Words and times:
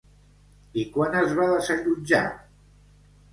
I 0.83 0.85
quan 0.95 1.17
es 1.19 1.35
va 1.41 1.45
desallotjar? 1.51 2.23